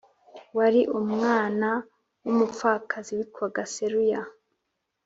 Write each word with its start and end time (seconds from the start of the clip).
wari 0.57 0.81
umwana 0.99 1.69
w’umupfakazi 2.23 3.11
witwaga 3.17 3.61
Seruya 3.73 4.21